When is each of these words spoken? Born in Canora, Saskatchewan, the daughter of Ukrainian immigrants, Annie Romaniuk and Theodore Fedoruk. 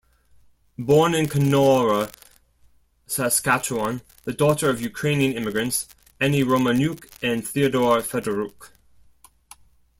Born 0.79 1.13
in 1.13 1.27
Canora, 1.27 2.11
Saskatchewan, 3.05 4.01
the 4.23 4.33
daughter 4.33 4.67
of 4.71 4.81
Ukrainian 4.81 5.33
immigrants, 5.33 5.87
Annie 6.19 6.41
Romaniuk 6.43 7.07
and 7.21 7.47
Theodore 7.47 7.99
Fedoruk. 8.01 8.69